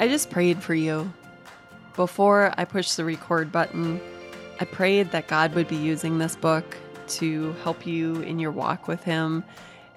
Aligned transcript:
I 0.00 0.06
just 0.06 0.30
prayed 0.30 0.62
for 0.62 0.74
you. 0.74 1.12
Before 1.96 2.54
I 2.56 2.64
pushed 2.64 2.96
the 2.96 3.04
record 3.04 3.50
button, 3.50 4.00
I 4.60 4.64
prayed 4.64 5.10
that 5.10 5.26
God 5.26 5.54
would 5.56 5.66
be 5.66 5.74
using 5.74 6.18
this 6.18 6.36
book 6.36 6.76
to 7.08 7.52
help 7.64 7.84
you 7.84 8.20
in 8.20 8.38
your 8.38 8.52
walk 8.52 8.86
with 8.86 9.02
Him, 9.02 9.42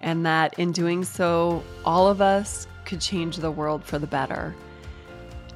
and 0.01 0.25
that 0.25 0.57
in 0.57 0.71
doing 0.71 1.03
so, 1.03 1.63
all 1.85 2.07
of 2.07 2.19
us 2.19 2.65
could 2.83 2.99
change 2.99 3.37
the 3.37 3.51
world 3.51 3.83
for 3.83 3.99
the 3.99 4.07
better. 4.07 4.55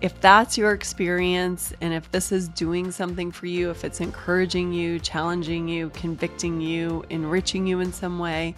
If 0.01 0.21
that's 0.21 0.59
your 0.59 0.73
experience, 0.73 1.73
and 1.81 1.91
if 1.91 2.11
this 2.11 2.31
is 2.31 2.47
doing 2.49 2.91
something 2.91 3.31
for 3.31 3.47
you, 3.47 3.71
if 3.71 3.83
it's 3.83 3.99
encouraging 3.99 4.71
you, 4.73 4.99
challenging 4.99 5.67
you, 5.67 5.89
convicting 5.89 6.61
you, 6.61 7.03
enriching 7.09 7.65
you 7.65 7.79
in 7.79 7.91
some 7.91 8.19
way, 8.19 8.53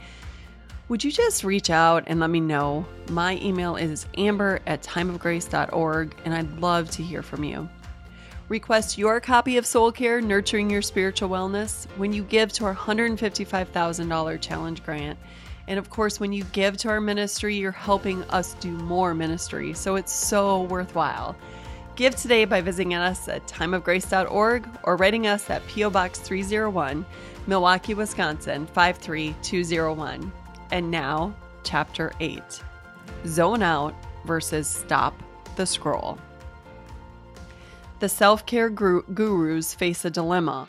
would 0.89 1.03
you 1.03 1.11
just 1.11 1.43
reach 1.43 1.69
out 1.69 2.05
and 2.07 2.19
let 2.19 2.29
me 2.29 2.39
know? 2.39 2.85
My 3.09 3.37
email 3.41 3.75
is 3.75 4.07
amber 4.17 4.61
at 4.65 4.83
timeofgrace.org, 4.83 6.15
and 6.23 6.33
I'd 6.33 6.59
love 6.59 6.89
to 6.91 7.03
hear 7.03 7.21
from 7.21 7.43
you. 7.43 7.67
Request 8.47 8.97
your 8.97 9.19
copy 9.19 9.57
of 9.57 9.65
Soul 9.65 9.91
Care 9.91 10.21
Nurturing 10.21 10.69
Your 10.69 10.81
Spiritual 10.81 11.27
Wellness 11.27 11.85
when 11.97 12.13
you 12.13 12.23
give 12.23 12.53
to 12.53 12.65
our 12.65 12.75
$155,000 12.75 14.41
challenge 14.41 14.83
grant. 14.85 15.19
And 15.67 15.77
of 15.77 15.89
course, 15.89 16.21
when 16.21 16.31
you 16.31 16.45
give 16.45 16.77
to 16.77 16.87
our 16.87 17.01
ministry, 17.01 17.57
you're 17.57 17.73
helping 17.73 18.23
us 18.29 18.53
do 18.53 18.71
more 18.71 19.13
ministry. 19.13 19.73
So 19.73 19.97
it's 19.97 20.13
so 20.13 20.61
worthwhile. 20.63 21.35
Give 21.97 22.15
today 22.15 22.45
by 22.45 22.61
visiting 22.61 22.93
us 22.93 23.27
at 23.27 23.45
timeofgrace.org 23.47 24.69
or 24.83 24.95
writing 24.95 25.27
us 25.27 25.49
at 25.49 25.67
P.O. 25.67 25.89
Box 25.89 26.19
301, 26.19 27.05
Milwaukee, 27.47 27.95
Wisconsin 27.95 28.65
53201. 28.67 30.31
And 30.71 30.91
now, 30.91 31.35
Chapter 31.63 32.13
8 32.19 32.41
Zone 33.25 33.61
Out 33.61 33.95
versus 34.25 34.67
Stop 34.67 35.21
the 35.55 35.65
Scroll. 35.65 36.17
The 37.99 38.09
self 38.09 38.45
care 38.45 38.69
gurus 38.69 39.73
face 39.73 40.05
a 40.05 40.09
dilemma. 40.09 40.67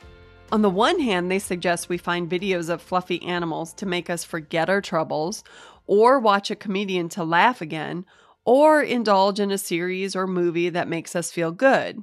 On 0.50 0.62
the 0.62 0.70
one 0.70 0.98
hand, 0.98 1.30
they 1.30 1.38
suggest 1.38 1.88
we 1.88 1.98
find 1.98 2.30
videos 2.30 2.70
of 2.70 2.80
fluffy 2.80 3.22
animals 3.22 3.74
to 3.74 3.86
make 3.86 4.08
us 4.08 4.24
forget 4.24 4.70
our 4.70 4.80
troubles, 4.80 5.44
or 5.86 6.18
watch 6.18 6.50
a 6.50 6.56
comedian 6.56 7.10
to 7.10 7.24
laugh 7.24 7.60
again, 7.60 8.06
or 8.46 8.80
indulge 8.80 9.40
in 9.40 9.50
a 9.50 9.58
series 9.58 10.16
or 10.16 10.26
movie 10.26 10.70
that 10.70 10.88
makes 10.88 11.14
us 11.14 11.30
feel 11.30 11.52
good. 11.52 12.02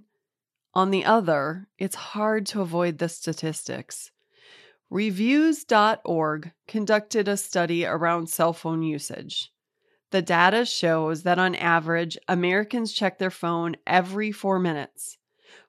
On 0.76 0.92
the 0.92 1.06
other, 1.06 1.68
it's 1.80 1.96
hard 1.96 2.46
to 2.48 2.62
avoid 2.62 3.00
the 3.00 3.10
statistics. 3.10 4.12
Reviews.org 4.90 6.52
conducted 6.68 7.28
a 7.28 7.38
study 7.38 7.86
around 7.86 8.30
cell 8.30 8.54
phone 8.54 8.84
usage. 8.84 9.52
The 10.12 10.22
data 10.22 10.66
shows 10.66 11.24
that 11.24 11.40
on 11.40 11.56
average, 11.56 12.18
Americans 12.28 12.94
check 12.94 13.18
their 13.18 13.32
phone 13.32 13.76
every 13.88 14.32
four 14.32 14.60
minutes. 14.60 15.18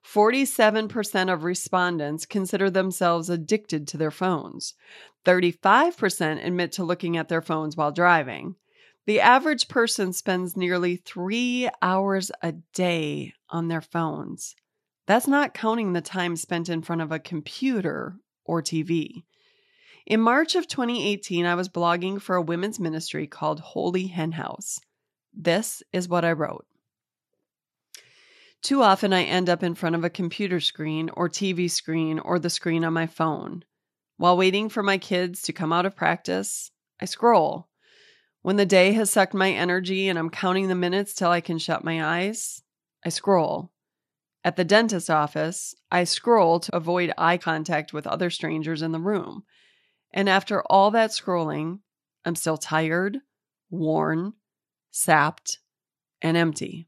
47% 0.05 1.33
of 1.33 1.43
respondents 1.43 2.25
consider 2.25 2.69
themselves 2.69 3.29
addicted 3.29 3.87
to 3.87 3.97
their 3.97 4.11
phones. 4.11 4.73
35% 5.25 6.45
admit 6.45 6.71
to 6.73 6.83
looking 6.83 7.17
at 7.17 7.27
their 7.27 7.41
phones 7.41 7.75
while 7.75 7.91
driving. 7.91 8.55
The 9.05 9.19
average 9.19 9.67
person 9.67 10.13
spends 10.13 10.55
nearly 10.55 10.97
three 10.97 11.69
hours 11.81 12.31
a 12.41 12.53
day 12.73 13.33
on 13.49 13.67
their 13.67 13.81
phones. 13.81 14.55
That's 15.07 15.27
not 15.27 15.53
counting 15.53 15.93
the 15.93 16.01
time 16.01 16.35
spent 16.35 16.69
in 16.69 16.81
front 16.81 17.01
of 17.01 17.11
a 17.11 17.19
computer 17.19 18.17
or 18.47 18.61
TV. 18.61 19.23
In 20.05 20.21
March 20.21 20.55
of 20.55 20.67
2018, 20.67 21.45
I 21.45 21.55
was 21.55 21.67
blogging 21.67 22.21
for 22.21 22.37
a 22.37 22.41
women's 22.41 22.79
ministry 22.79 23.27
called 23.27 23.59
Holy 23.59 24.07
Hen 24.07 24.31
House. 24.31 24.79
This 25.33 25.83
is 25.91 26.07
what 26.07 26.23
I 26.23 26.31
wrote. 26.31 26.65
Too 28.61 28.81
often, 28.81 29.13
I 29.13 29.23
end 29.23 29.49
up 29.49 29.63
in 29.63 29.75
front 29.75 29.95
of 29.95 30.03
a 30.03 30.09
computer 30.09 30.59
screen 30.59 31.09
or 31.13 31.29
TV 31.29 31.69
screen 31.69 32.19
or 32.19 32.39
the 32.39 32.49
screen 32.49 32.83
on 32.83 32.93
my 32.93 33.05
phone. 33.05 33.63
While 34.17 34.37
waiting 34.37 34.69
for 34.69 34.81
my 34.81 34.97
kids 34.97 35.41
to 35.43 35.53
come 35.53 35.71
out 35.71 35.85
of 35.85 35.95
practice, 35.95 36.71
I 36.99 37.05
scroll. 37.05 37.67
When 38.41 38.55
the 38.55 38.65
day 38.65 38.93
has 38.93 39.11
sucked 39.11 39.33
my 39.33 39.51
energy 39.51 40.07
and 40.07 40.17
I'm 40.17 40.29
counting 40.29 40.69
the 40.69 40.75
minutes 40.75 41.13
till 41.13 41.29
I 41.29 41.41
can 41.41 41.59
shut 41.59 41.83
my 41.83 42.03
eyes, 42.03 42.63
I 43.05 43.09
scroll. 43.09 43.71
At 44.43 44.55
the 44.55 44.63
dentist 44.63 45.09
office, 45.09 45.75
I 45.91 46.03
scroll 46.03 46.59
to 46.61 46.75
avoid 46.75 47.13
eye 47.17 47.37
contact 47.37 47.93
with 47.93 48.07
other 48.07 48.29
strangers 48.29 48.81
in 48.81 48.91
the 48.91 48.99
room. 48.99 49.43
And 50.13 50.29
after 50.29 50.63
all 50.63 50.91
that 50.91 51.11
scrolling, 51.11 51.79
I'm 52.23 52.35
still 52.35 52.57
tired, 52.57 53.17
worn, 53.69 54.33
sapped, 54.91 55.59
and 56.21 56.37
empty. 56.37 56.87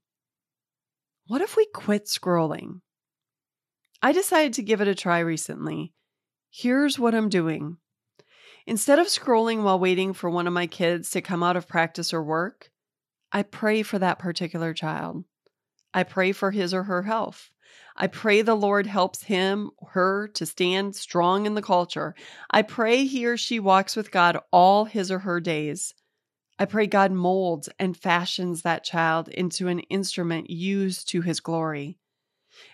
What 1.28 1.42
if 1.42 1.56
we 1.56 1.66
quit 1.74 2.06
scrolling? 2.06 2.82
I 4.02 4.14
decided 4.14 4.54
to 4.54 4.64
give 4.64 4.82
it 4.82 4.88
a 4.88 4.96
try 4.96 5.20
recently. 5.20 5.94
Here's 6.50 6.98
what 6.98 7.14
I'm 7.14 7.30
doing. 7.30 7.78
Instead 8.66 9.00
of 9.00 9.08
scrolling 9.08 9.64
while 9.64 9.80
waiting 9.80 10.14
for 10.14 10.30
one 10.30 10.48
of 10.48 10.54
my 10.54 10.68
kids 10.68 11.10
to 11.12 11.22
come 11.22 11.44
out 11.44 11.58
of 11.58 11.68
practice 11.68 12.14
or 12.14 12.24
work, 12.24 12.72
I 13.32 13.44
pray 13.44 13.84
for 13.84 14.00
that 14.00 14.20
particular 14.20 14.74
child. 14.74 15.26
I 15.94 16.04
pray 16.04 16.32
for 16.32 16.52
his 16.52 16.74
or 16.74 16.84
her 16.84 17.04
health. 17.04 17.50
I 17.96 18.08
pray 18.08 18.42
the 18.42 18.56
Lord 18.56 18.88
helps 18.88 19.24
him, 19.24 19.72
her 19.90 20.28
to 20.30 20.46
stand 20.46 20.96
strong 20.96 21.46
in 21.46 21.56
the 21.56 21.62
culture. 21.62 22.16
I 22.50 22.62
pray 22.62 23.06
he 23.06 23.26
or 23.26 23.36
she 23.36 23.60
walks 23.60 23.96
with 23.96 24.12
God 24.12 24.38
all 24.52 24.86
his 24.86 25.12
or 25.12 25.20
her 25.20 25.40
days. 25.40 25.94
I 26.58 26.66
pray 26.66 26.88
God 26.88 27.12
molds 27.12 27.70
and 27.80 27.96
fashions 27.96 28.62
that 28.62 28.84
child 28.84 29.28
into 29.30 29.68
an 29.68 29.80
instrument 29.80 30.50
used 30.50 31.10
to 31.10 31.22
his 31.22 31.40
glory. 31.40 31.98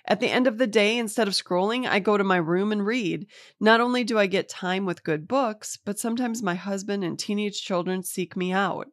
At 0.07 0.19
the 0.19 0.29
end 0.29 0.47
of 0.47 0.57
the 0.57 0.67
day, 0.67 0.97
instead 0.97 1.27
of 1.27 1.33
scrolling, 1.33 1.87
I 1.87 1.99
go 1.99 2.17
to 2.17 2.23
my 2.23 2.37
room 2.37 2.71
and 2.71 2.85
read. 2.85 3.27
Not 3.59 3.81
only 3.81 4.03
do 4.03 4.17
I 4.17 4.25
get 4.25 4.49
time 4.49 4.85
with 4.85 5.03
good 5.03 5.27
books, 5.27 5.77
but 5.83 5.99
sometimes 5.99 6.41
my 6.41 6.55
husband 6.55 7.03
and 7.03 7.17
teenage 7.17 7.61
children 7.63 8.01
seek 8.03 8.35
me 8.35 8.51
out. 8.51 8.87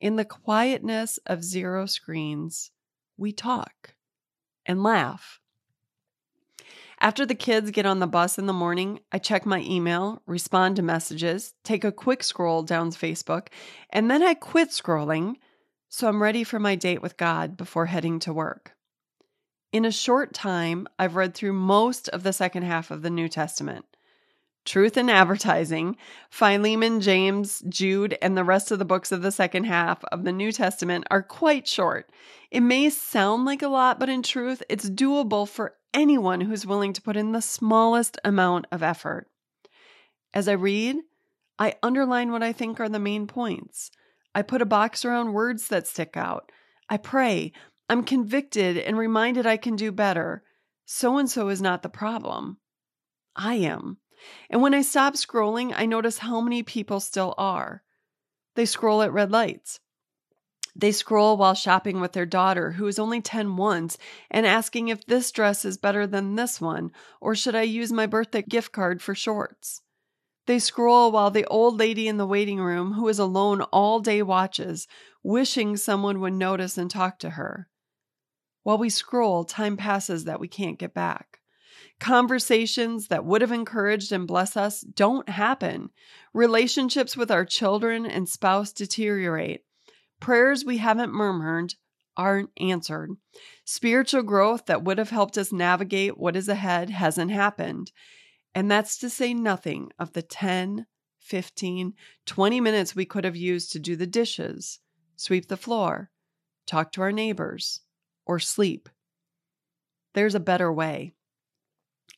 In 0.00 0.16
the 0.16 0.24
quietness 0.24 1.18
of 1.26 1.44
zero 1.44 1.86
screens, 1.86 2.70
we 3.20 3.32
talk 3.32 3.94
and 4.64 4.82
laugh. 4.82 5.38
After 6.98 7.24
the 7.24 7.34
kids 7.34 7.70
get 7.70 7.86
on 7.86 8.00
the 8.00 8.06
bus 8.06 8.38
in 8.38 8.46
the 8.46 8.52
morning, 8.52 9.00
I 9.12 9.18
check 9.18 9.46
my 9.46 9.60
email, 9.60 10.22
respond 10.26 10.76
to 10.76 10.82
messages, 10.82 11.54
take 11.64 11.84
a 11.84 11.92
quick 11.92 12.22
scroll 12.22 12.62
down 12.62 12.90
Facebook, 12.90 13.48
and 13.90 14.10
then 14.10 14.22
I 14.22 14.34
quit 14.34 14.70
scrolling 14.70 15.36
so 15.88 16.08
I'm 16.08 16.22
ready 16.22 16.44
for 16.44 16.58
my 16.58 16.76
date 16.76 17.02
with 17.02 17.16
God 17.16 17.56
before 17.56 17.86
heading 17.86 18.20
to 18.20 18.32
work. 18.32 18.76
In 19.72 19.84
a 19.84 19.90
short 19.90 20.32
time, 20.32 20.86
I've 20.98 21.16
read 21.16 21.34
through 21.34 21.52
most 21.52 22.08
of 22.08 22.22
the 22.22 22.32
second 22.32 22.62
half 22.62 22.90
of 22.90 23.02
the 23.02 23.10
New 23.10 23.28
Testament. 23.28 23.84
Truth 24.64 24.96
in 24.98 25.08
Advertising, 25.08 25.96
Philemon, 26.28 27.00
James, 27.00 27.62
Jude, 27.68 28.16
and 28.20 28.36
the 28.36 28.44
rest 28.44 28.70
of 28.70 28.78
the 28.78 28.84
books 28.84 29.10
of 29.10 29.22
the 29.22 29.32
second 29.32 29.64
half 29.64 30.04
of 30.12 30.24
the 30.24 30.32
New 30.32 30.52
Testament 30.52 31.04
are 31.10 31.22
quite 31.22 31.66
short. 31.66 32.10
It 32.50 32.60
may 32.60 32.90
sound 32.90 33.46
like 33.46 33.62
a 33.62 33.68
lot, 33.68 33.98
but 33.98 34.10
in 34.10 34.22
truth, 34.22 34.62
it's 34.68 34.90
doable 34.90 35.48
for 35.48 35.76
anyone 35.94 36.42
who's 36.42 36.66
willing 36.66 36.92
to 36.92 37.02
put 37.02 37.16
in 37.16 37.32
the 37.32 37.40
smallest 37.40 38.18
amount 38.22 38.66
of 38.70 38.82
effort. 38.82 39.28
As 40.34 40.46
I 40.46 40.52
read, 40.52 40.96
I 41.58 41.74
underline 41.82 42.30
what 42.30 42.42
I 42.42 42.52
think 42.52 42.80
are 42.80 42.88
the 42.88 42.98
main 42.98 43.26
points. 43.26 43.90
I 44.34 44.42
put 44.42 44.62
a 44.62 44.66
box 44.66 45.04
around 45.04 45.32
words 45.32 45.68
that 45.68 45.86
stick 45.86 46.16
out. 46.16 46.52
I 46.88 46.98
pray. 46.98 47.52
I'm 47.88 48.04
convicted 48.04 48.76
and 48.76 48.96
reminded 48.96 49.46
I 49.46 49.56
can 49.56 49.74
do 49.74 49.90
better. 49.90 50.44
So 50.84 51.18
and 51.18 51.30
so 51.30 51.48
is 51.48 51.60
not 51.60 51.82
the 51.82 51.88
problem. 51.88 52.58
I 53.34 53.54
am. 53.54 53.98
And 54.48 54.62
when 54.62 54.74
I 54.74 54.82
stop 54.82 55.14
scrolling, 55.14 55.72
I 55.74 55.86
notice 55.86 56.18
how 56.18 56.40
many 56.40 56.62
people 56.62 57.00
still 57.00 57.34
are. 57.38 57.82
They 58.54 58.66
scroll 58.66 59.02
at 59.02 59.12
red 59.12 59.30
lights. 59.30 59.80
They 60.76 60.92
scroll 60.92 61.36
while 61.36 61.54
shopping 61.54 62.00
with 62.00 62.12
their 62.12 62.26
daughter, 62.26 62.72
who 62.72 62.86
is 62.86 62.98
only 62.98 63.20
10 63.20 63.56
once, 63.56 63.98
and 64.30 64.46
asking 64.46 64.88
if 64.88 65.04
this 65.04 65.32
dress 65.32 65.64
is 65.64 65.76
better 65.76 66.06
than 66.06 66.36
this 66.36 66.60
one, 66.60 66.92
or 67.20 67.34
should 67.34 67.54
I 67.54 67.62
use 67.62 67.92
my 67.92 68.06
birthday 68.06 68.42
gift 68.42 68.72
card 68.72 69.02
for 69.02 69.14
shorts? 69.14 69.82
They 70.46 70.58
scroll 70.58 71.12
while 71.12 71.30
the 71.30 71.46
old 71.46 71.78
lady 71.78 72.08
in 72.08 72.16
the 72.16 72.26
waiting 72.26 72.60
room, 72.60 72.92
who 72.92 73.08
is 73.08 73.18
alone 73.18 73.62
all 73.62 74.00
day, 74.00 74.22
watches, 74.22 74.86
wishing 75.22 75.76
someone 75.76 76.20
would 76.20 76.32
notice 76.32 76.78
and 76.78 76.90
talk 76.90 77.18
to 77.20 77.30
her. 77.30 77.68
While 78.62 78.78
we 78.78 78.90
scroll, 78.90 79.44
time 79.44 79.76
passes 79.76 80.24
that 80.24 80.40
we 80.40 80.48
can't 80.48 80.78
get 80.78 80.94
back. 80.94 81.39
Conversations 82.00 83.08
that 83.08 83.26
would 83.26 83.42
have 83.42 83.52
encouraged 83.52 84.10
and 84.10 84.26
blessed 84.26 84.56
us 84.56 84.80
don't 84.80 85.28
happen. 85.28 85.90
Relationships 86.32 87.14
with 87.14 87.30
our 87.30 87.44
children 87.44 88.06
and 88.06 88.26
spouse 88.26 88.72
deteriorate. 88.72 89.64
Prayers 90.18 90.64
we 90.64 90.78
haven't 90.78 91.12
murmured 91.12 91.74
aren't 92.16 92.50
answered. 92.58 93.10
Spiritual 93.64 94.22
growth 94.22 94.66
that 94.66 94.82
would 94.82 94.96
have 94.96 95.10
helped 95.10 95.36
us 95.36 95.52
navigate 95.52 96.18
what 96.18 96.36
is 96.36 96.48
ahead 96.48 96.88
hasn't 96.88 97.30
happened. 97.30 97.92
And 98.54 98.70
that's 98.70 98.98
to 98.98 99.10
say 99.10 99.34
nothing 99.34 99.90
of 99.98 100.14
the 100.14 100.22
10, 100.22 100.86
15, 101.20 101.94
20 102.26 102.60
minutes 102.60 102.96
we 102.96 103.04
could 103.04 103.24
have 103.24 103.36
used 103.36 103.72
to 103.72 103.78
do 103.78 103.94
the 103.94 104.06
dishes, 104.06 104.80
sweep 105.16 105.48
the 105.48 105.56
floor, 105.56 106.10
talk 106.66 106.92
to 106.92 107.02
our 107.02 107.12
neighbors, 107.12 107.80
or 108.26 108.38
sleep. 108.38 108.88
There's 110.14 110.34
a 110.34 110.40
better 110.40 110.72
way. 110.72 111.14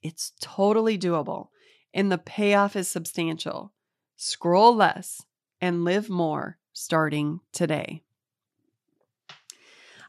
It's 0.02 0.32
totally 0.40 0.99
doable, 0.99 1.49
and 1.94 2.10
the 2.10 2.19
payoff 2.19 2.76
is 2.76 2.88
substantial. 2.88 3.72
Scroll 4.16 4.75
less 4.75 5.25
and 5.60 5.84
live 5.84 6.10
more 6.10 6.58
starting 6.72 7.40
today. 7.52 8.02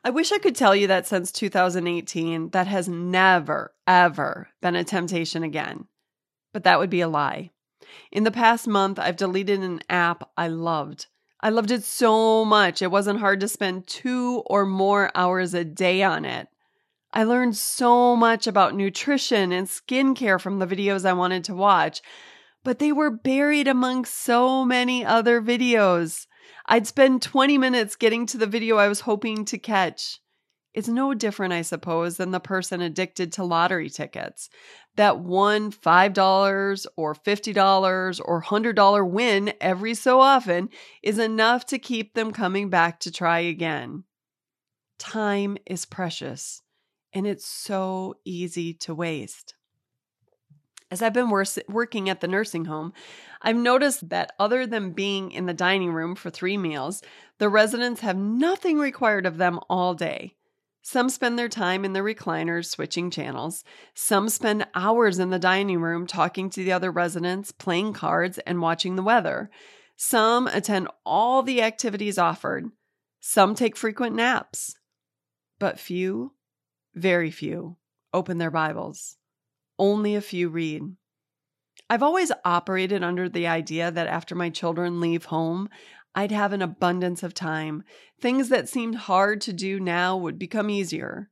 I 0.03 0.09
wish 0.09 0.31
I 0.31 0.37
could 0.37 0.55
tell 0.55 0.75
you 0.75 0.87
that 0.87 1.07
since 1.07 1.31
2018, 1.31 2.49
that 2.49 2.67
has 2.67 2.89
never, 2.89 3.73
ever 3.87 4.49
been 4.61 4.75
a 4.75 4.83
temptation 4.83 5.43
again. 5.43 5.85
But 6.51 6.65
that 6.65 6.77
would 6.79 6.89
be 6.89 7.01
a 7.01 7.07
lie. 7.07 7.51
In 8.11 8.23
the 8.23 8.31
past 8.31 8.67
month, 8.67 8.99
I've 8.99 9.15
deleted 9.15 9.61
an 9.61 9.81
app 9.89 10.29
I 10.35 10.47
loved. 10.47 11.07
I 11.39 11.49
loved 11.49 11.71
it 11.71 11.83
so 11.83 12.43
much, 12.45 12.81
it 12.81 12.91
wasn't 12.91 13.19
hard 13.19 13.39
to 13.41 13.47
spend 13.47 13.87
two 13.87 14.43
or 14.45 14.65
more 14.65 15.11
hours 15.13 15.53
a 15.53 15.65
day 15.65 16.01
on 16.01 16.25
it. 16.25 16.47
I 17.15 17.23
learned 17.23 17.55
so 17.55 18.15
much 18.15 18.47
about 18.47 18.73
nutrition 18.73 19.51
and 19.51 19.67
skincare 19.67 20.41
from 20.41 20.57
the 20.57 20.65
videos 20.65 21.05
I 21.05 21.13
wanted 21.13 21.43
to 21.43 21.53
watch, 21.53 22.01
but 22.63 22.79
they 22.79 22.91
were 22.91 23.11
buried 23.11 23.67
among 23.67 24.05
so 24.05 24.65
many 24.65 25.05
other 25.05 25.39
videos. 25.39 26.25
I'd 26.65 26.87
spend 26.87 27.21
20 27.21 27.59
minutes 27.59 27.95
getting 27.95 28.25
to 28.27 28.37
the 28.37 28.47
video 28.47 28.77
I 28.77 28.87
was 28.87 29.01
hoping 29.01 29.45
to 29.45 29.59
catch. 29.59 30.21
It's 30.73 30.87
no 30.87 31.13
different, 31.13 31.53
I 31.53 31.61
suppose, 31.61 32.17
than 32.17 32.31
the 32.31 32.39
person 32.39 32.81
addicted 32.81 33.31
to 33.33 33.43
lottery 33.43 33.91
tickets. 33.91 34.49
That 34.95 35.19
one 35.19 35.71
$5 35.71 36.85
or 36.97 37.13
$50 37.13 38.21
or 38.25 38.41
$100 38.41 39.11
win 39.11 39.53
every 39.61 39.93
so 39.93 40.19
often 40.19 40.69
is 41.03 41.19
enough 41.19 41.67
to 41.67 41.77
keep 41.77 42.15
them 42.15 42.31
coming 42.31 42.71
back 42.71 43.01
to 43.01 43.11
try 43.11 43.37
again. 43.37 44.05
Time 44.97 45.57
is 45.67 45.85
precious, 45.85 46.62
and 47.13 47.27
it's 47.27 47.45
so 47.45 48.15
easy 48.25 48.73
to 48.73 48.95
waste. 48.95 49.55
As 50.91 51.01
I've 51.01 51.13
been 51.13 51.29
wor- 51.29 51.45
working 51.67 52.09
at 52.09 52.21
the 52.21 52.27
nursing 52.27 52.65
home, 52.65 52.93
I've 53.41 53.55
noticed 53.55 54.09
that 54.09 54.33
other 54.39 54.67
than 54.67 54.91
being 54.91 55.31
in 55.31 55.45
the 55.45 55.53
dining 55.53 55.91
room 55.91 56.15
for 56.15 56.29
three 56.29 56.57
meals, 56.57 57.01
the 57.39 57.49
residents 57.49 58.01
have 58.01 58.17
nothing 58.17 58.77
required 58.77 59.25
of 59.25 59.37
them 59.37 59.59
all 59.69 59.95
day. 59.95 60.35
Some 60.83 61.09
spend 61.09 61.39
their 61.39 61.49
time 61.49 61.85
in 61.85 61.93
the 61.93 62.01
recliners 62.01 62.65
switching 62.65 63.09
channels. 63.09 63.63
Some 63.93 64.27
spend 64.27 64.67
hours 64.75 65.17
in 65.17 65.29
the 65.29 65.39
dining 65.39 65.79
room 65.79 66.05
talking 66.05 66.49
to 66.51 66.63
the 66.63 66.73
other 66.73 66.91
residents, 66.91 67.53
playing 67.53 67.93
cards, 67.93 68.37
and 68.39 68.61
watching 68.61 68.95
the 68.95 69.01
weather. 69.01 69.49
Some 69.95 70.47
attend 70.47 70.89
all 71.05 71.41
the 71.41 71.61
activities 71.61 72.17
offered. 72.17 72.69
Some 73.21 73.55
take 73.55 73.77
frequent 73.77 74.15
naps. 74.15 74.75
But 75.57 75.79
few, 75.79 76.33
very 76.95 77.31
few, 77.31 77.77
open 78.13 78.37
their 78.37 78.51
Bibles. 78.51 79.17
Only 79.79 80.15
a 80.15 80.21
few 80.21 80.49
read. 80.49 80.83
I've 81.89 82.03
always 82.03 82.31
operated 82.45 83.03
under 83.03 83.27
the 83.27 83.47
idea 83.47 83.91
that 83.91 84.07
after 84.07 84.35
my 84.35 84.49
children 84.49 84.99
leave 84.99 85.25
home, 85.25 85.69
I'd 86.15 86.31
have 86.31 86.53
an 86.53 86.61
abundance 86.61 87.23
of 87.23 87.33
time. 87.33 87.83
Things 88.21 88.49
that 88.49 88.69
seemed 88.69 88.95
hard 88.95 89.41
to 89.41 89.53
do 89.53 89.79
now 89.79 90.15
would 90.15 90.37
become 90.37 90.69
easier. 90.69 91.29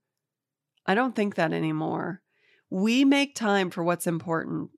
I 0.85 0.95
don't 0.95 1.15
think 1.15 1.35
that 1.35 1.53
anymore. 1.53 2.21
We 2.69 3.05
make 3.05 3.35
time 3.35 3.69
for 3.69 3.83
what's 3.83 4.07
important. 4.07 4.71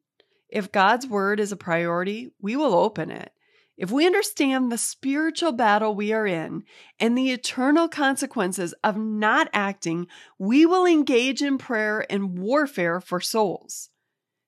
If 0.50 0.72
God's 0.72 1.08
word 1.08 1.40
is 1.40 1.52
a 1.52 1.58
priority, 1.58 2.32
we 2.42 2.56
will 2.56 2.74
open 2.74 3.10
it. 3.10 3.32
If 3.76 3.90
we 3.90 4.06
understand 4.06 4.72
the 4.72 4.78
spiritual 4.78 5.52
battle 5.52 5.96
we 5.96 6.14
are 6.14 6.28
in 6.28 6.64
and 7.00 7.18
the 7.18 7.32
eternal 7.32 7.88
consequences 7.88 8.74
of 8.84 8.98
not 8.98 9.50
acting, 9.52 10.08
we 10.38 10.66
will 10.66 10.86
engage 10.86 11.42
in 11.42 11.58
prayer 11.58 12.06
and 12.12 12.38
warfare 12.38 13.02
for 13.02 13.20
souls. 13.20 13.90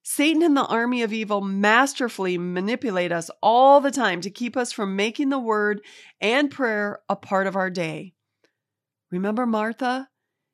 Satan 0.04 0.44
and 0.44 0.56
the 0.56 0.68
army 0.68 1.02
of 1.02 1.12
evil 1.12 1.42
masterfully 1.42 2.38
manipulate 2.38 3.12
us 3.12 3.32
all 3.42 3.82
the 3.82 3.90
time 3.90 4.22
to 4.22 4.30
keep 4.30 4.56
us 4.56 4.72
from 4.72 4.96
making 4.96 5.30
the 5.30 5.40
word 5.40 5.82
and 6.22 6.52
prayer 6.52 7.00
a 7.10 7.16
part 7.16 7.48
of 7.48 7.56
our 7.56 7.72
day. 7.72 8.14
Remember 9.10 9.48
Martha? 9.48 10.10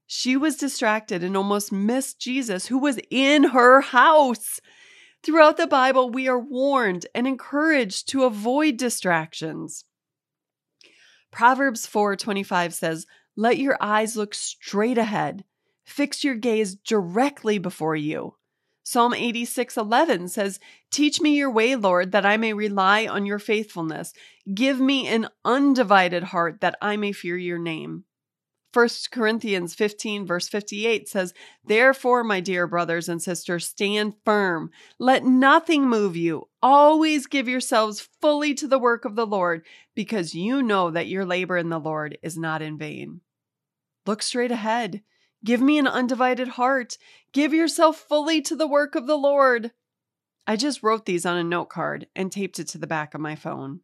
She 0.08 0.38
was 0.38 0.56
distracted 0.56 1.22
and 1.22 1.36
almost 1.36 1.72
missed 1.72 2.20
Jesus, 2.20 2.68
who 2.68 2.78
was 2.78 3.00
in 3.10 3.44
her 3.46 3.82
house. 3.82 4.62
Throughout 5.24 5.58
the 5.58 5.68
Bible, 5.68 6.10
we 6.10 6.28
are 6.28 6.40
warned 6.40 7.06
and 7.14 7.28
encouraged 7.28 8.08
to 8.10 8.24
avoid 8.24 8.78
distractions. 8.78 9.86
Proverbs 11.30 11.86
4:25 11.86 12.74
says, 12.74 13.06
"Let 13.36 13.60
your 13.60 13.78
eyes 13.80 14.18
look 14.18 14.34
straight 14.34 14.98
ahead. 14.98 15.46
Fix 15.84 16.24
your 16.24 16.36
gaze 16.36 16.76
directly 16.76 17.60
before 17.60 17.96
you." 17.96 18.36
Psalm 18.84 19.14
86:11 19.14 20.28
says, 20.28 20.60
"Teach 20.90 21.22
me 21.22 21.38
your 21.38 21.52
way, 21.52 21.76
Lord, 21.76 22.12
that 22.14 22.26
I 22.26 22.38
may 22.38 22.54
rely 22.54 23.06
on 23.06 23.28
your 23.28 23.40
faithfulness. 23.40 24.14
Give 24.52 24.82
me 24.82 25.08
an 25.08 25.30
undivided 25.46 26.24
heart 26.24 26.62
that 26.62 26.76
I 26.82 26.98
may 26.98 27.12
fear 27.12 27.38
your 27.38 27.60
name." 27.60 28.06
1 28.74 28.88
Corinthians 29.12 29.76
15, 29.76 30.26
verse 30.26 30.48
58 30.48 31.10
says, 31.10 31.34
Therefore, 31.66 32.24
my 32.24 32.40
dear 32.40 32.68
brothers 32.68 33.10
and 33.10 33.22
sisters, 33.22 33.68
stand 33.68 34.14
firm. 34.24 34.72
Let 34.98 35.26
nothing 35.26 35.90
move 35.90 36.16
you. 36.16 36.48
Always 36.62 37.28
give 37.28 37.50
yourselves 37.50 38.08
fully 38.22 38.54
to 38.54 38.68
the 38.68 38.80
work 38.80 39.04
of 39.04 39.16
the 39.16 39.28
Lord, 39.28 39.66
because 39.94 40.34
you 40.34 40.64
know 40.64 40.90
that 40.90 41.08
your 41.08 41.26
labor 41.26 41.58
in 41.58 41.70
the 41.70 41.80
Lord 41.80 42.18
is 42.22 42.38
not 42.38 42.62
in 42.62 42.78
vain. 42.78 43.22
Look 44.06 44.22
straight 44.22 44.52
ahead. 44.52 45.02
Give 45.44 45.60
me 45.60 45.78
an 45.78 45.88
undivided 45.88 46.50
heart. 46.50 46.98
Give 47.34 47.54
yourself 47.54 47.98
fully 47.98 48.42
to 48.44 48.56
the 48.56 48.68
work 48.68 48.96
of 48.96 49.08
the 49.08 49.18
Lord. 49.18 49.72
I 50.48 50.56
just 50.56 50.82
wrote 50.82 51.06
these 51.06 51.26
on 51.26 51.38
a 51.38 51.44
note 51.44 51.70
card 51.70 52.08
and 52.16 52.32
taped 52.32 52.60
it 52.60 52.68
to 52.70 52.78
the 52.78 52.88
back 52.88 53.14
of 53.14 53.22
my 53.22 53.36
phone. 53.36 53.82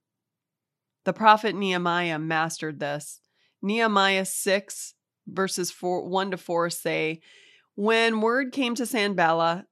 The 1.03 1.13
prophet 1.13 1.55
Nehemiah 1.55 2.19
mastered 2.19 2.79
this. 2.79 3.21
Nehemiah 3.61 4.25
6, 4.25 4.93
verses 5.27 5.71
four, 5.71 6.07
1 6.07 6.31
to 6.31 6.37
4 6.37 6.69
say, 6.69 7.21
When 7.75 8.21
word 8.21 8.51
came 8.51 8.75
to 8.75 8.85
Sanballat, 8.85 9.65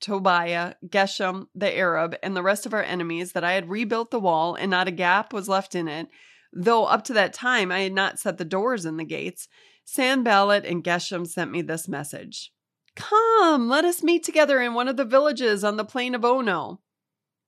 Tobiah, 0.00 0.74
Geshem, 0.86 1.46
the 1.54 1.76
Arab, 1.76 2.16
and 2.22 2.34
the 2.34 2.42
rest 2.42 2.66
of 2.66 2.72
our 2.72 2.82
enemies 2.82 3.32
that 3.32 3.44
I 3.44 3.52
had 3.52 3.68
rebuilt 3.68 4.10
the 4.10 4.20
wall 4.20 4.54
and 4.54 4.70
not 4.70 4.88
a 4.88 4.92
gap 4.92 5.32
was 5.32 5.48
left 5.48 5.74
in 5.74 5.88
it, 5.88 6.08
though 6.52 6.86
up 6.86 7.04
to 7.04 7.12
that 7.14 7.32
time 7.32 7.70
I 7.70 7.80
had 7.80 7.92
not 7.92 8.18
set 8.18 8.38
the 8.38 8.44
doors 8.44 8.84
in 8.84 8.96
the 8.96 9.04
gates, 9.04 9.48
Sanballat 9.84 10.64
and 10.64 10.84
Geshem 10.84 11.26
sent 11.26 11.50
me 11.50 11.62
this 11.62 11.88
message 11.88 12.52
Come, 12.96 13.68
let 13.68 13.84
us 13.84 14.02
meet 14.02 14.24
together 14.24 14.60
in 14.60 14.74
one 14.74 14.88
of 14.88 14.96
the 14.96 15.04
villages 15.04 15.62
on 15.62 15.76
the 15.76 15.84
plain 15.84 16.14
of 16.14 16.24
Ono. 16.24 16.80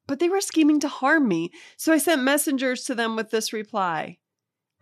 But 0.06 0.18
they 0.18 0.28
were 0.28 0.40
scheming 0.40 0.80
to 0.80 0.88
harm 0.88 1.28
me, 1.28 1.52
so 1.76 1.92
I 1.92 1.98
sent 1.98 2.22
messengers 2.22 2.84
to 2.84 2.94
them 2.94 3.16
with 3.16 3.30
this 3.30 3.52
reply 3.52 4.18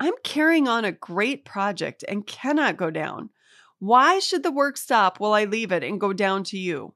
I'm 0.01 0.15
carrying 0.25 0.67
on 0.67 0.87
a 0.87 0.93
great 0.93 1.45
project 1.45 2.05
and 2.09 2.27
cannot 2.27 2.79
go 2.79 2.91
down. 2.91 3.29
Why 3.79 4.19
should 4.19 4.43
the 4.43 4.51
work 4.51 4.79
stop 4.79 5.21
while 5.21 5.35
I 5.35 5.45
leave 5.45 5.73
it 5.73 5.85
and 5.85 6.01
go 6.01 6.15
down 6.15 6.43
to 6.45 6.59
you? 6.59 6.95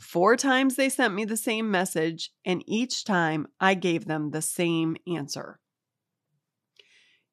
Four 0.00 0.36
times 0.36 0.74
they 0.74 0.88
sent 0.88 1.14
me 1.14 1.24
the 1.24 1.36
same 1.36 1.70
message, 1.70 2.32
and 2.44 2.64
each 2.66 3.04
time 3.04 3.46
I 3.60 3.74
gave 3.74 4.06
them 4.06 4.30
the 4.30 4.42
same 4.42 4.96
answer. 5.06 5.60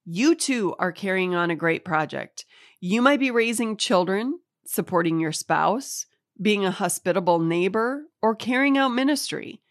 You 0.05 0.35
too 0.35 0.75
are 0.77 0.91
carrying 0.91 1.33
on 1.33 1.49
a 1.49 1.55
great 1.55 1.83
project. 1.83 2.45
You 2.79 3.01
might 3.01 3.19
be 3.19 3.31
raising 3.31 3.77
children, 3.77 4.39
supporting 4.65 5.19
your 5.19 5.31
spouse, 5.31 6.05
being 6.39 6.63
a 6.63 6.71
hospitable 6.71 7.39
neighbor, 7.39 8.05
or 8.21 8.35
carrying 8.35 8.77
out 8.77 8.89
ministry. 8.89 9.61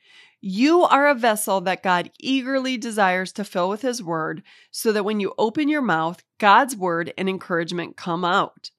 You 0.43 0.85
are 0.85 1.07
a 1.07 1.15
vessel 1.15 1.61
that 1.63 1.83
God 1.83 2.11
eagerly 2.19 2.79
desires 2.79 3.31
to 3.33 3.45
fill 3.45 3.69
with 3.69 3.83
His 3.83 4.03
Word 4.03 4.43
so 4.71 4.91
that 4.91 5.05
when 5.05 5.21
you 5.21 5.35
open 5.37 5.69
your 5.69 5.83
mouth, 5.83 6.23
God's 6.39 6.75
Word 6.75 7.13
and 7.19 7.29
encouragement 7.29 7.99
come 7.99 8.25
out. 8.25 8.71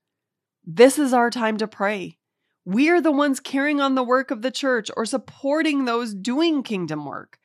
This 0.66 0.98
is 0.98 1.14
our 1.14 1.30
time 1.30 1.58
to 1.58 1.68
pray. 1.68 2.18
We 2.66 2.90
are 2.90 3.02
the 3.02 3.12
ones 3.12 3.40
carrying 3.40 3.80
on 3.80 3.94
the 3.94 4.04
work 4.04 4.32
of 4.32 4.42
the 4.42 4.50
church 4.50 4.90
or 4.98 5.06
supporting 5.06 5.86
those 5.86 6.16
doing 6.16 6.64
kingdom 6.64 7.06
work. 7.06 7.38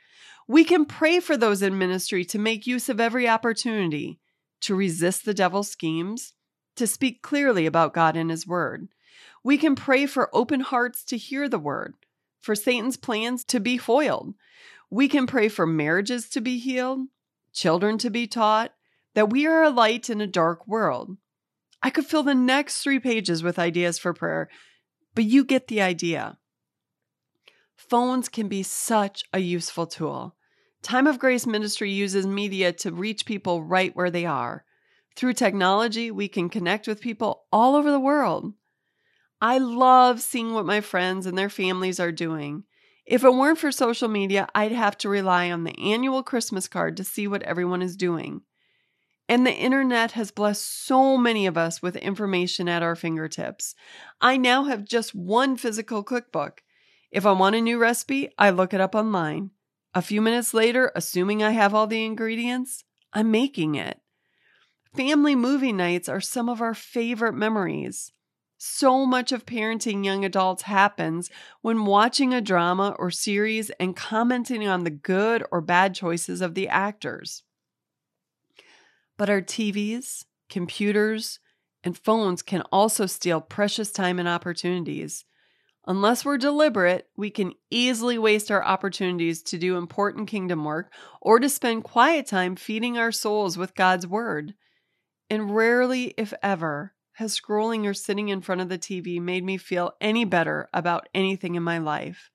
We 0.48 0.64
can 0.64 0.86
pray 0.86 1.20
for 1.20 1.36
those 1.36 1.60
in 1.60 1.76
ministry 1.76 2.24
to 2.26 2.38
make 2.38 2.66
use 2.66 2.88
of 2.88 3.00
every 3.00 3.28
opportunity 3.28 4.18
to 4.62 4.74
resist 4.74 5.26
the 5.26 5.34
devil's 5.34 5.70
schemes, 5.70 6.32
to 6.76 6.86
speak 6.86 7.20
clearly 7.20 7.66
about 7.66 7.92
God 7.92 8.16
and 8.16 8.30
His 8.30 8.46
Word. 8.46 8.88
We 9.44 9.58
can 9.58 9.74
pray 9.74 10.06
for 10.06 10.34
open 10.34 10.60
hearts 10.60 11.04
to 11.04 11.18
hear 11.18 11.50
the 11.50 11.58
Word 11.58 11.94
for 12.46 12.54
Satan's 12.54 12.96
plans 12.96 13.42
to 13.42 13.58
be 13.58 13.76
foiled. 13.76 14.32
We 14.88 15.08
can 15.08 15.26
pray 15.26 15.48
for 15.48 15.66
marriages 15.66 16.28
to 16.28 16.40
be 16.40 16.58
healed, 16.58 17.08
children 17.52 17.98
to 17.98 18.08
be 18.08 18.28
taught, 18.28 18.72
that 19.14 19.30
we 19.30 19.48
are 19.48 19.64
a 19.64 19.70
light 19.70 20.08
in 20.08 20.20
a 20.20 20.28
dark 20.28 20.64
world. 20.68 21.16
I 21.82 21.90
could 21.90 22.06
fill 22.06 22.22
the 22.22 22.36
next 22.36 22.82
three 22.82 23.00
pages 23.00 23.42
with 23.42 23.58
ideas 23.58 23.98
for 23.98 24.14
prayer, 24.14 24.48
but 25.16 25.24
you 25.24 25.44
get 25.44 25.66
the 25.66 25.82
idea. 25.82 26.38
Phones 27.74 28.28
can 28.28 28.46
be 28.46 28.62
such 28.62 29.24
a 29.32 29.40
useful 29.40 29.88
tool. 29.88 30.36
Time 30.82 31.08
of 31.08 31.18
Grace 31.18 31.48
Ministry 31.48 31.90
uses 31.90 32.28
media 32.28 32.72
to 32.74 32.92
reach 32.92 33.26
people 33.26 33.64
right 33.64 33.94
where 33.96 34.10
they 34.10 34.24
are. 34.24 34.64
Through 35.16 35.32
technology, 35.32 36.12
we 36.12 36.28
can 36.28 36.48
connect 36.48 36.86
with 36.86 37.00
people 37.00 37.46
all 37.50 37.74
over 37.74 37.90
the 37.90 37.98
world. 37.98 38.54
I 39.40 39.58
love 39.58 40.20
seeing 40.20 40.54
what 40.54 40.64
my 40.66 40.80
friends 40.80 41.26
and 41.26 41.36
their 41.36 41.50
families 41.50 42.00
are 42.00 42.12
doing. 42.12 42.64
If 43.04 43.22
it 43.22 43.34
weren't 43.34 43.58
for 43.58 43.70
social 43.70 44.08
media, 44.08 44.48
I'd 44.54 44.72
have 44.72 44.96
to 44.98 45.08
rely 45.08 45.50
on 45.50 45.64
the 45.64 45.78
annual 45.78 46.22
Christmas 46.22 46.66
card 46.68 46.96
to 46.96 47.04
see 47.04 47.28
what 47.28 47.42
everyone 47.42 47.82
is 47.82 47.96
doing. 47.96 48.42
And 49.28 49.46
the 49.46 49.52
internet 49.52 50.12
has 50.12 50.30
blessed 50.30 50.86
so 50.86 51.16
many 51.16 51.46
of 51.46 51.58
us 51.58 51.82
with 51.82 51.96
information 51.96 52.68
at 52.68 52.82
our 52.82 52.96
fingertips. 52.96 53.74
I 54.20 54.36
now 54.36 54.64
have 54.64 54.84
just 54.84 55.14
one 55.14 55.56
physical 55.56 56.02
cookbook. 56.02 56.62
If 57.10 57.26
I 57.26 57.32
want 57.32 57.56
a 57.56 57.60
new 57.60 57.78
recipe, 57.78 58.30
I 58.38 58.50
look 58.50 58.72
it 58.72 58.80
up 58.80 58.94
online. 58.94 59.50
A 59.94 60.02
few 60.02 60.20
minutes 60.20 60.54
later, 60.54 60.92
assuming 60.94 61.42
I 61.42 61.50
have 61.50 61.74
all 61.74 61.86
the 61.86 62.04
ingredients, 62.04 62.84
I'm 63.12 63.30
making 63.30 63.74
it. 63.74 64.00
Family 64.94 65.34
movie 65.34 65.72
nights 65.72 66.08
are 66.08 66.20
some 66.20 66.48
of 66.48 66.60
our 66.60 66.74
favorite 66.74 67.34
memories. 67.34 68.12
So 68.58 69.04
much 69.04 69.32
of 69.32 69.44
parenting 69.44 70.04
young 70.04 70.24
adults 70.24 70.62
happens 70.62 71.30
when 71.60 71.84
watching 71.84 72.32
a 72.32 72.40
drama 72.40 72.96
or 72.98 73.10
series 73.10 73.70
and 73.78 73.94
commenting 73.94 74.66
on 74.66 74.84
the 74.84 74.90
good 74.90 75.44
or 75.52 75.60
bad 75.60 75.94
choices 75.94 76.40
of 76.40 76.54
the 76.54 76.68
actors. 76.68 77.42
But 79.18 79.28
our 79.28 79.42
TVs, 79.42 80.24
computers, 80.48 81.38
and 81.84 81.98
phones 81.98 82.42
can 82.42 82.62
also 82.72 83.06
steal 83.06 83.40
precious 83.40 83.92
time 83.92 84.18
and 84.18 84.28
opportunities. 84.28 85.24
Unless 85.86 86.24
we're 86.24 86.38
deliberate, 86.38 87.08
we 87.16 87.30
can 87.30 87.52
easily 87.70 88.18
waste 88.18 88.50
our 88.50 88.64
opportunities 88.64 89.42
to 89.44 89.58
do 89.58 89.76
important 89.76 90.28
kingdom 90.28 90.64
work 90.64 90.92
or 91.20 91.38
to 91.38 91.48
spend 91.48 91.84
quiet 91.84 92.26
time 92.26 92.56
feeding 92.56 92.98
our 92.98 93.12
souls 93.12 93.56
with 93.56 93.76
God's 93.76 94.06
Word. 94.06 94.54
And 95.30 95.54
rarely, 95.54 96.14
if 96.16 96.34
ever, 96.42 96.95
has 97.16 97.38
scrolling 97.38 97.86
or 97.86 97.94
sitting 97.94 98.28
in 98.28 98.42
front 98.42 98.60
of 98.60 98.68
the 98.68 98.78
TV 98.78 99.18
made 99.18 99.42
me 99.42 99.56
feel 99.56 99.94
any 100.02 100.22
better 100.26 100.68
about 100.74 101.08
anything 101.14 101.54
in 101.54 101.62
my 101.62 101.78
life. 101.78 102.30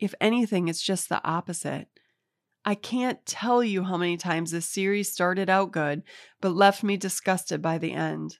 If 0.00 0.14
anything, 0.18 0.68
it's 0.68 0.80
just 0.80 1.10
the 1.10 1.22
opposite. 1.24 1.88
I 2.64 2.74
can't 2.74 3.24
tell 3.26 3.62
you 3.62 3.84
how 3.84 3.98
many 3.98 4.16
times 4.16 4.50
this 4.50 4.64
series 4.64 5.12
started 5.12 5.50
out 5.50 5.72
good, 5.72 6.04
but 6.40 6.54
left 6.54 6.82
me 6.82 6.96
disgusted 6.96 7.60
by 7.60 7.76
the 7.76 7.92
end. 7.92 8.38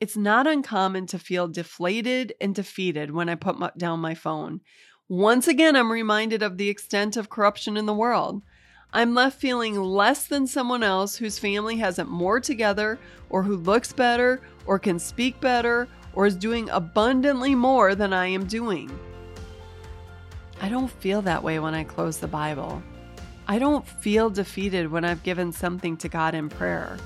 It's 0.00 0.16
not 0.16 0.46
uncommon 0.46 1.06
to 1.08 1.18
feel 1.18 1.48
deflated 1.48 2.32
and 2.40 2.54
defeated 2.54 3.10
when 3.10 3.28
I 3.28 3.34
put 3.34 3.58
down 3.76 4.00
my 4.00 4.14
phone. 4.14 4.62
Once 5.06 5.46
again, 5.46 5.76
I'm 5.76 5.92
reminded 5.92 6.42
of 6.42 6.56
the 6.56 6.70
extent 6.70 7.18
of 7.18 7.28
corruption 7.28 7.76
in 7.76 7.84
the 7.84 7.92
world. 7.92 8.42
I'm 8.92 9.14
left 9.14 9.38
feeling 9.38 9.78
less 9.78 10.26
than 10.26 10.46
someone 10.46 10.82
else 10.82 11.16
whose 11.16 11.38
family 11.38 11.76
has 11.76 11.98
it 11.98 12.08
more 12.08 12.40
together, 12.40 12.98
or 13.28 13.42
who 13.42 13.56
looks 13.56 13.92
better, 13.92 14.40
or 14.64 14.78
can 14.78 14.98
speak 14.98 15.40
better, 15.40 15.88
or 16.14 16.26
is 16.26 16.36
doing 16.36 16.70
abundantly 16.70 17.54
more 17.54 17.94
than 17.94 18.14
I 18.14 18.28
am 18.28 18.46
doing. 18.46 18.90
I 20.60 20.70
don't 20.70 20.90
feel 20.90 21.20
that 21.22 21.42
way 21.42 21.58
when 21.58 21.74
I 21.74 21.84
close 21.84 22.16
the 22.16 22.28
Bible. 22.28 22.82
I 23.46 23.58
don't 23.58 23.86
feel 23.86 24.30
defeated 24.30 24.90
when 24.90 25.04
I've 25.04 25.22
given 25.22 25.52
something 25.52 25.96
to 25.98 26.08
God 26.08 26.34
in 26.34 26.48
prayer. 26.48 26.96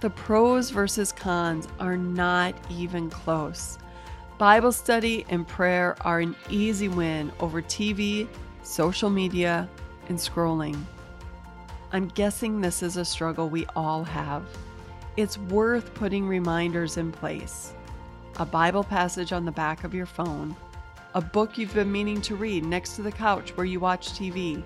The 0.00 0.10
pros 0.10 0.70
versus 0.70 1.12
cons 1.12 1.68
are 1.78 1.98
not 1.98 2.54
even 2.70 3.10
close. 3.10 3.78
Bible 4.38 4.72
study 4.72 5.26
and 5.28 5.46
prayer 5.46 5.96
are 6.00 6.20
an 6.20 6.34
easy 6.48 6.88
win 6.88 7.30
over 7.40 7.60
TV, 7.60 8.26
social 8.62 9.10
media, 9.10 9.68
and 10.08 10.16
scrolling. 10.16 10.82
I'm 11.92 12.06
guessing 12.06 12.60
this 12.60 12.84
is 12.84 12.96
a 12.96 13.04
struggle 13.04 13.48
we 13.48 13.66
all 13.74 14.04
have. 14.04 14.44
It's 15.16 15.38
worth 15.38 15.92
putting 15.92 16.24
reminders 16.28 16.98
in 16.98 17.10
place. 17.10 17.74
A 18.36 18.46
Bible 18.46 18.84
passage 18.84 19.32
on 19.32 19.44
the 19.44 19.50
back 19.50 19.82
of 19.82 19.92
your 19.92 20.06
phone, 20.06 20.54
a 21.14 21.20
book 21.20 21.58
you've 21.58 21.74
been 21.74 21.90
meaning 21.90 22.20
to 22.22 22.36
read 22.36 22.64
next 22.64 22.94
to 22.94 23.02
the 23.02 23.10
couch 23.10 23.56
where 23.56 23.66
you 23.66 23.80
watch 23.80 24.10
TV. 24.10 24.62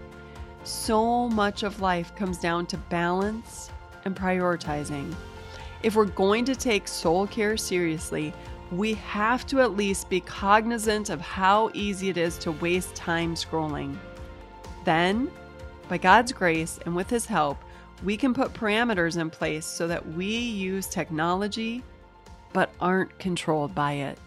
So 0.64 1.30
much 1.30 1.62
of 1.62 1.80
life 1.80 2.14
comes 2.14 2.36
down 2.36 2.66
to 2.66 2.76
balance 2.76 3.70
and 4.04 4.14
prioritizing. 4.14 5.14
If 5.82 5.96
we're 5.96 6.04
going 6.04 6.44
to 6.44 6.54
take 6.54 6.86
soul 6.86 7.26
care 7.26 7.56
seriously, 7.56 8.34
we 8.70 8.94
have 8.94 9.46
to 9.46 9.62
at 9.62 9.76
least 9.78 10.10
be 10.10 10.20
cognizant 10.20 11.08
of 11.08 11.22
how 11.22 11.70
easy 11.72 12.10
it 12.10 12.18
is 12.18 12.36
to 12.40 12.52
waste 12.52 12.94
time 12.94 13.34
scrolling. 13.34 13.96
Then, 14.84 15.30
by 15.88 15.98
God's 15.98 16.32
grace 16.32 16.78
and 16.84 16.94
with 16.94 17.10
His 17.10 17.26
help, 17.26 17.58
we 18.02 18.16
can 18.16 18.34
put 18.34 18.52
parameters 18.52 19.16
in 19.16 19.30
place 19.30 19.66
so 19.66 19.86
that 19.88 20.06
we 20.14 20.26
use 20.26 20.86
technology 20.86 21.82
but 22.52 22.70
aren't 22.80 23.18
controlled 23.18 23.74
by 23.74 23.92
it. 23.92 24.18